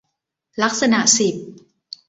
[0.63, 1.35] ลักษณะสิบ